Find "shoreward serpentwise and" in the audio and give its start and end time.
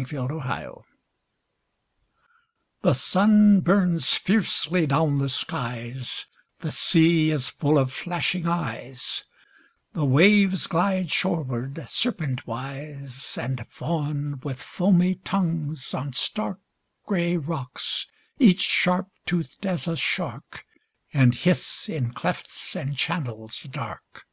11.10-13.66